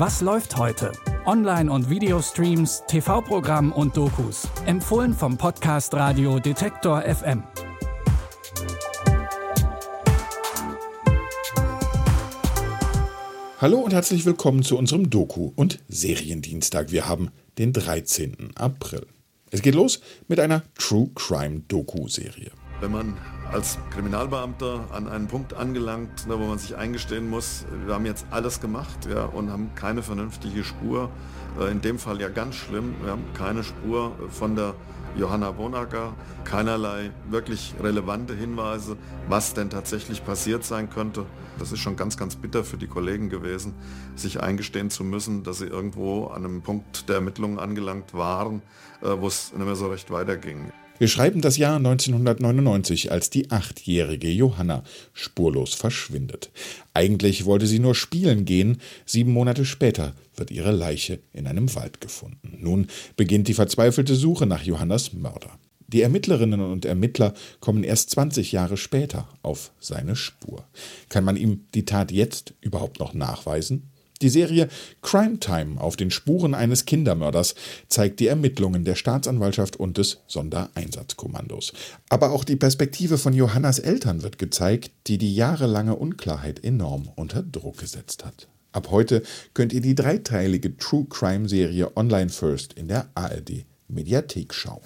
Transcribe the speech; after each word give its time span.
Was 0.00 0.20
läuft 0.20 0.56
heute? 0.56 0.92
Online- 1.26 1.72
und 1.72 1.90
Videostreams, 1.90 2.84
TV-Programm 2.86 3.72
und 3.72 3.96
Dokus. 3.96 4.46
Empfohlen 4.64 5.12
vom 5.12 5.36
Podcast 5.36 5.92
Radio 5.92 6.38
Detektor 6.38 7.02
FM. 7.02 7.42
Hallo 13.60 13.78
und 13.80 13.92
herzlich 13.92 14.24
willkommen 14.24 14.62
zu 14.62 14.78
unserem 14.78 15.10
Doku- 15.10 15.50
und 15.56 15.80
Seriendienstag. 15.88 16.92
Wir 16.92 17.08
haben 17.08 17.32
den 17.58 17.72
13. 17.72 18.52
April. 18.54 19.04
Es 19.50 19.62
geht 19.62 19.74
los 19.74 20.00
mit 20.28 20.38
einer 20.38 20.62
True 20.76 21.10
Crime 21.16 21.62
Doku-Serie. 21.66 22.52
Wenn 22.80 22.92
man 22.92 23.16
als 23.52 23.78
Kriminalbeamter 23.90 24.84
an 24.90 25.08
einen 25.08 25.26
Punkt 25.26 25.54
angelangt, 25.54 26.26
wo 26.28 26.36
man 26.36 26.58
sich 26.58 26.76
eingestehen 26.76 27.28
muss, 27.30 27.64
wir 27.86 27.94
haben 27.94 28.06
jetzt 28.06 28.26
alles 28.30 28.60
gemacht 28.60 29.08
ja, 29.10 29.24
und 29.24 29.50
haben 29.50 29.70
keine 29.74 30.02
vernünftige 30.02 30.64
Spur. 30.64 31.10
Äh, 31.58 31.70
in 31.70 31.80
dem 31.80 31.98
Fall 31.98 32.20
ja 32.20 32.28
ganz 32.28 32.56
schlimm, 32.56 32.94
wir 33.02 33.12
haben 33.12 33.24
keine 33.34 33.64
Spur 33.64 34.12
von 34.30 34.54
der 34.54 34.74
Johanna 35.16 35.50
Bonacker, 35.50 36.14
keinerlei 36.44 37.10
wirklich 37.28 37.74
relevante 37.82 38.34
Hinweise, 38.34 38.96
was 39.28 39.54
denn 39.54 39.70
tatsächlich 39.70 40.24
passiert 40.24 40.64
sein 40.64 40.90
könnte. 40.90 41.24
Das 41.58 41.72
ist 41.72 41.80
schon 41.80 41.96
ganz, 41.96 42.16
ganz 42.16 42.36
bitter 42.36 42.62
für 42.62 42.76
die 42.76 42.86
Kollegen 42.86 43.30
gewesen, 43.30 43.74
sich 44.14 44.40
eingestehen 44.40 44.90
zu 44.90 45.02
müssen, 45.02 45.42
dass 45.42 45.58
sie 45.58 45.66
irgendwo 45.66 46.26
an 46.26 46.44
einem 46.44 46.62
Punkt 46.62 47.08
der 47.08 47.16
Ermittlungen 47.16 47.58
angelangt 47.58 48.14
waren, 48.14 48.62
äh, 49.02 49.08
wo 49.18 49.26
es 49.26 49.52
nicht 49.52 49.64
mehr 49.64 49.74
so 49.74 49.88
recht 49.88 50.10
weiterging. 50.10 50.70
Wir 50.98 51.06
schreiben 51.06 51.40
das 51.40 51.56
Jahr 51.56 51.76
1999, 51.76 53.12
als 53.12 53.30
die 53.30 53.50
achtjährige 53.52 54.28
Johanna 54.30 54.82
spurlos 55.12 55.74
verschwindet. 55.74 56.50
Eigentlich 56.92 57.44
wollte 57.44 57.68
sie 57.68 57.78
nur 57.78 57.94
spielen 57.94 58.44
gehen. 58.44 58.78
Sieben 59.06 59.32
Monate 59.32 59.64
später 59.64 60.14
wird 60.36 60.50
ihre 60.50 60.72
Leiche 60.72 61.20
in 61.32 61.46
einem 61.46 61.72
Wald 61.76 62.00
gefunden. 62.00 62.58
Nun 62.60 62.88
beginnt 63.16 63.46
die 63.46 63.54
verzweifelte 63.54 64.16
Suche 64.16 64.46
nach 64.46 64.64
Johannas 64.64 65.12
Mörder. 65.12 65.58
Die 65.86 66.02
Ermittlerinnen 66.02 66.60
und 66.60 66.84
Ermittler 66.84 67.32
kommen 67.60 67.84
erst 67.84 68.10
20 68.10 68.52
Jahre 68.52 68.76
später 68.76 69.28
auf 69.42 69.70
seine 69.80 70.16
Spur. 70.16 70.64
Kann 71.08 71.24
man 71.24 71.36
ihm 71.36 71.66
die 71.74 71.84
Tat 71.84 72.12
jetzt 72.12 72.54
überhaupt 72.60 72.98
noch 72.98 73.14
nachweisen? 73.14 73.90
Die 74.20 74.28
Serie 74.28 74.68
Crime 75.00 75.38
Time 75.38 75.80
auf 75.80 75.96
den 75.96 76.10
Spuren 76.10 76.54
eines 76.54 76.86
Kindermörders 76.86 77.54
zeigt 77.88 78.18
die 78.18 78.26
Ermittlungen 78.26 78.84
der 78.84 78.96
Staatsanwaltschaft 78.96 79.76
und 79.76 79.96
des 79.96 80.18
Sondereinsatzkommandos. 80.26 81.72
Aber 82.08 82.32
auch 82.32 82.44
die 82.44 82.56
Perspektive 82.56 83.18
von 83.18 83.32
Johannas 83.32 83.78
Eltern 83.78 84.22
wird 84.22 84.38
gezeigt, 84.38 84.90
die 85.06 85.18
die 85.18 85.34
jahrelange 85.34 85.94
Unklarheit 85.94 86.64
enorm 86.64 87.08
unter 87.14 87.42
Druck 87.42 87.78
gesetzt 87.78 88.24
hat. 88.24 88.48
Ab 88.72 88.88
heute 88.90 89.22
könnt 89.54 89.72
ihr 89.72 89.80
die 89.80 89.94
dreiteilige 89.94 90.76
True 90.76 91.06
Crime 91.08 91.48
Serie 91.48 91.96
Online 91.96 92.30
First 92.30 92.72
in 92.74 92.88
der 92.88 93.08
ARD 93.14 93.64
Mediathek 93.88 94.52
schauen. 94.52 94.82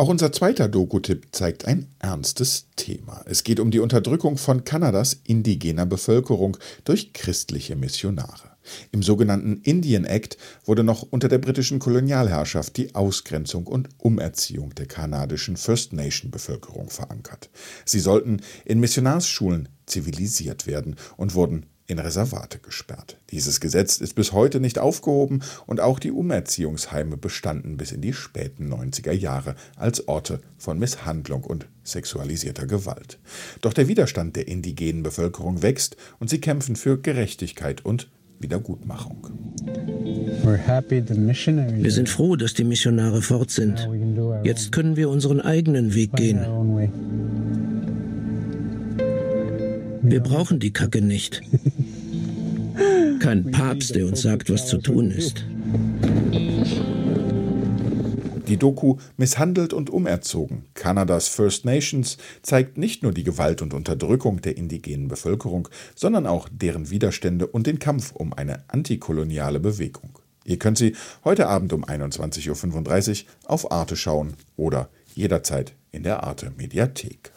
Auch 0.00 0.08
unser 0.08 0.32
zweiter 0.32 0.66
Doku-Tipp 0.66 1.26
zeigt 1.32 1.66
ein 1.66 1.88
ernstes 1.98 2.68
Thema. 2.74 3.22
Es 3.26 3.44
geht 3.44 3.60
um 3.60 3.70
die 3.70 3.80
Unterdrückung 3.80 4.38
von 4.38 4.64
Kanadas 4.64 5.20
indigener 5.24 5.84
Bevölkerung 5.84 6.56
durch 6.84 7.12
christliche 7.12 7.76
Missionare. 7.76 8.56
Im 8.92 9.02
sogenannten 9.02 9.60
Indian 9.62 10.06
Act 10.06 10.38
wurde 10.64 10.84
noch 10.84 11.02
unter 11.02 11.28
der 11.28 11.36
britischen 11.36 11.80
Kolonialherrschaft 11.80 12.78
die 12.78 12.94
Ausgrenzung 12.94 13.66
und 13.66 13.90
Umerziehung 13.98 14.74
der 14.74 14.86
kanadischen 14.86 15.58
First 15.58 15.92
Nation 15.92 16.30
Bevölkerung 16.30 16.88
verankert. 16.88 17.50
Sie 17.84 18.00
sollten 18.00 18.40
in 18.64 18.80
Missionarsschulen 18.80 19.68
zivilisiert 19.84 20.66
werden 20.66 20.96
und 21.18 21.34
wurden 21.34 21.66
in 21.90 21.98
Reservate 21.98 22.60
gesperrt. 22.60 23.18
Dieses 23.30 23.60
Gesetz 23.60 23.98
ist 23.98 24.14
bis 24.14 24.32
heute 24.32 24.60
nicht 24.60 24.78
aufgehoben 24.78 25.42
und 25.66 25.80
auch 25.80 25.98
die 25.98 26.12
Umerziehungsheime 26.12 27.16
bestanden 27.16 27.76
bis 27.76 27.90
in 27.90 28.00
die 28.00 28.12
späten 28.12 28.72
90er 28.72 29.12
Jahre 29.12 29.56
als 29.76 30.06
Orte 30.06 30.40
von 30.56 30.78
Misshandlung 30.78 31.42
und 31.42 31.66
sexualisierter 31.82 32.66
Gewalt. 32.66 33.18
Doch 33.60 33.72
der 33.72 33.88
Widerstand 33.88 34.36
der 34.36 34.46
indigenen 34.46 35.02
Bevölkerung 35.02 35.62
wächst 35.62 35.96
und 36.20 36.30
sie 36.30 36.40
kämpfen 36.40 36.76
für 36.76 36.96
Gerechtigkeit 36.96 37.84
und 37.84 38.08
Wiedergutmachung. 38.38 39.26
Wir 41.82 41.90
sind 41.90 42.08
froh, 42.08 42.36
dass 42.36 42.54
die 42.54 42.64
Missionare 42.64 43.20
fort 43.20 43.50
sind. 43.50 43.88
Jetzt 44.44 44.72
können 44.72 44.96
wir 44.96 45.10
unseren 45.10 45.40
eigenen 45.40 45.94
Weg 45.94 46.12
gehen. 46.14 46.40
Wir 50.02 50.20
brauchen 50.20 50.58
die 50.58 50.72
Kacke 50.72 51.02
nicht. 51.02 51.42
Kein 53.20 53.50
Papst, 53.50 53.94
der 53.94 54.06
uns 54.06 54.22
sagt, 54.22 54.50
was 54.50 54.66
zu 54.66 54.78
tun 54.78 55.10
ist. 55.10 55.44
Die 58.48 58.56
Doku 58.56 58.96
Misshandelt 59.16 59.72
und 59.72 59.90
umerzogen. 59.90 60.64
Kanadas 60.74 61.28
First 61.28 61.64
Nations 61.64 62.16
zeigt 62.42 62.78
nicht 62.78 63.04
nur 63.04 63.12
die 63.12 63.22
Gewalt 63.22 63.62
und 63.62 63.74
Unterdrückung 63.74 64.40
der 64.40 64.56
indigenen 64.56 65.06
Bevölkerung, 65.06 65.68
sondern 65.94 66.26
auch 66.26 66.48
deren 66.50 66.90
Widerstände 66.90 67.46
und 67.46 67.68
den 67.68 67.78
Kampf 67.78 68.12
um 68.12 68.32
eine 68.32 68.64
antikoloniale 68.68 69.60
Bewegung. 69.60 70.18
Ihr 70.44 70.58
könnt 70.58 70.78
sie 70.78 70.96
heute 71.24 71.46
Abend 71.46 71.72
um 71.72 71.84
21.35 71.84 73.24
Uhr 73.24 73.50
auf 73.50 73.70
Arte 73.70 73.94
schauen 73.94 74.34
oder 74.56 74.88
jederzeit 75.14 75.74
in 75.92 76.02
der 76.02 76.24
Arte 76.24 76.52
Mediathek. 76.56 77.30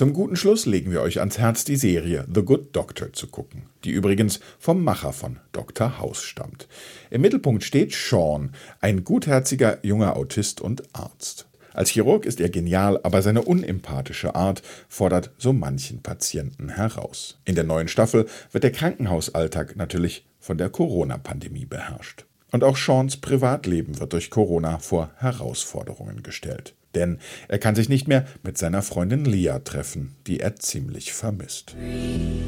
Zum 0.00 0.14
guten 0.14 0.34
Schluss 0.34 0.64
legen 0.64 0.92
wir 0.92 1.02
euch 1.02 1.20
ans 1.20 1.36
Herz, 1.36 1.66
die 1.66 1.76
Serie 1.76 2.24
The 2.34 2.40
Good 2.40 2.74
Doctor 2.74 3.12
zu 3.12 3.26
gucken, 3.26 3.64
die 3.84 3.90
übrigens 3.90 4.40
vom 4.58 4.82
Macher 4.82 5.12
von 5.12 5.40
Dr. 5.52 5.98
House 5.98 6.22
stammt. 6.22 6.68
Im 7.10 7.20
Mittelpunkt 7.20 7.64
steht 7.64 7.92
Sean, 7.92 8.54
ein 8.80 9.04
gutherziger 9.04 9.76
junger 9.84 10.16
Autist 10.16 10.62
und 10.62 10.84
Arzt. 10.94 11.48
Als 11.74 11.90
Chirurg 11.90 12.24
ist 12.24 12.40
er 12.40 12.48
genial, 12.48 12.98
aber 13.02 13.20
seine 13.20 13.42
unempathische 13.42 14.34
Art 14.34 14.62
fordert 14.88 15.32
so 15.36 15.52
manchen 15.52 16.00
Patienten 16.00 16.70
heraus. 16.70 17.38
In 17.44 17.54
der 17.54 17.64
neuen 17.64 17.88
Staffel 17.88 18.24
wird 18.52 18.64
der 18.64 18.72
Krankenhausalltag 18.72 19.76
natürlich 19.76 20.26
von 20.38 20.56
der 20.56 20.70
Corona-Pandemie 20.70 21.66
beherrscht. 21.66 22.24
Und 22.52 22.64
auch 22.64 22.76
Seans 22.76 23.16
Privatleben 23.16 24.00
wird 24.00 24.12
durch 24.12 24.30
Corona 24.30 24.78
vor 24.78 25.10
Herausforderungen 25.16 26.22
gestellt. 26.22 26.74
Denn 26.94 27.18
er 27.46 27.58
kann 27.58 27.76
sich 27.76 27.88
nicht 27.88 28.08
mehr 28.08 28.24
mit 28.42 28.58
seiner 28.58 28.82
Freundin 28.82 29.24
Lia 29.24 29.60
treffen, 29.60 30.16
die 30.26 30.40
er 30.40 30.56
ziemlich 30.56 31.12
vermisst. 31.12 31.76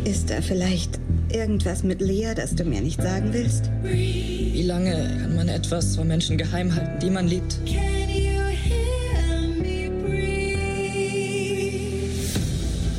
Ist 0.05 0.31
da 0.31 0.41
vielleicht 0.41 0.99
irgendwas 1.33 1.85
mit 1.85 2.01
Lia, 2.01 2.35
das 2.35 2.57
du 2.57 2.65
mir 2.65 2.81
nicht 2.81 3.01
sagen 3.01 3.33
willst? 3.33 3.71
Wie 3.83 4.63
lange 4.63 5.19
kann 5.21 5.37
man 5.37 5.49
etwas 5.49 5.95
vor 5.95 6.05
Menschen 6.05 6.37
geheim 6.39 6.75
halten, 6.75 6.99
die 7.01 7.11
man 7.11 7.29
liebt? 7.29 7.61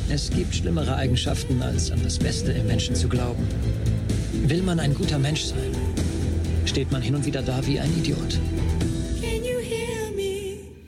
Es 0.08 0.30
gibt 0.30 0.54
schlimmere 0.54 0.94
Eigenschaften, 0.96 1.60
als 1.60 1.90
an 1.90 2.00
das 2.02 2.18
Beste 2.18 2.52
im 2.52 2.66
Menschen 2.68 2.94
zu 2.94 3.08
glauben. 3.08 3.46
Will 4.46 4.62
man 4.62 4.78
ein 4.78 4.94
guter 4.94 5.18
Mensch 5.18 5.42
sein, 5.42 5.72
steht 6.66 6.90
man 6.90 7.02
hin 7.02 7.14
und 7.14 7.26
wieder 7.26 7.42
da 7.42 7.66
wie 7.66 7.78
ein 7.78 7.90
Idiot. 7.96 8.38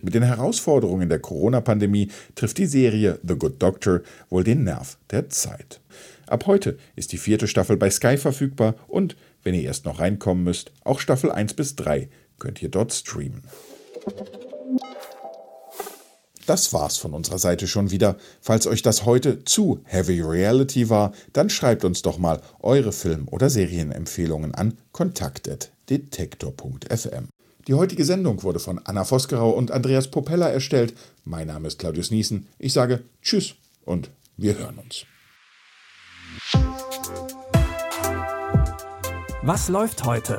Mit 0.02 0.14
den 0.14 0.22
Herausforderungen 0.22 1.08
der 1.08 1.18
Corona-Pandemie 1.18 2.10
trifft 2.36 2.58
die 2.58 2.66
Serie 2.66 3.18
The 3.26 3.34
Good 3.34 3.60
Doctor 3.60 4.02
wohl 4.30 4.44
den 4.44 4.62
Nerv 4.64 4.98
der 5.10 5.28
Zeit. 5.30 5.80
Ab 6.28 6.46
heute 6.46 6.78
ist 6.94 7.12
die 7.12 7.18
vierte 7.18 7.48
Staffel 7.48 7.76
bei 7.76 7.90
Sky 7.90 8.16
verfügbar 8.16 8.74
und, 8.86 9.16
wenn 9.42 9.54
ihr 9.54 9.62
erst 9.62 9.84
noch 9.84 9.98
reinkommen 9.98 10.44
müsst, 10.44 10.72
auch 10.84 11.00
Staffel 11.00 11.32
1 11.32 11.54
bis 11.54 11.76
3 11.76 12.08
könnt 12.38 12.62
ihr 12.62 12.68
dort 12.68 12.92
streamen. 12.92 13.42
Das 16.46 16.72
war's 16.72 16.96
von 16.96 17.12
unserer 17.12 17.38
Seite 17.38 17.66
schon 17.66 17.90
wieder. 17.90 18.16
Falls 18.40 18.68
euch 18.68 18.80
das 18.82 19.04
heute 19.04 19.44
zu 19.44 19.80
Heavy 19.84 20.22
Reality 20.22 20.88
war, 20.88 21.12
dann 21.32 21.50
schreibt 21.50 21.84
uns 21.84 22.02
doch 22.02 22.18
mal 22.18 22.40
eure 22.60 22.92
Film- 22.92 23.26
oder 23.28 23.50
Serienempfehlungen 23.50 24.54
an 24.54 24.78
kontakt.detektor.fm. 24.92 27.28
Die 27.66 27.74
heutige 27.74 28.04
Sendung 28.04 28.44
wurde 28.44 28.60
von 28.60 28.80
Anna 28.84 29.04
Vosgerau 29.04 29.50
und 29.50 29.72
Andreas 29.72 30.08
Popella 30.08 30.48
erstellt. 30.48 30.94
Mein 31.24 31.48
Name 31.48 31.66
ist 31.66 31.80
Claudius 31.80 32.12
Niesen. 32.12 32.46
Ich 32.60 32.72
sage 32.72 33.02
Tschüss 33.22 33.56
und 33.84 34.10
wir 34.36 34.56
hören 34.56 34.78
uns. 34.78 35.04
Was 39.42 39.68
läuft 39.68 40.04
heute? 40.04 40.38